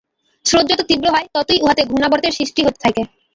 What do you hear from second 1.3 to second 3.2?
ততই উহাতে ঘূর্ণাবর্তের সৃষ্টি হইতে থাকে।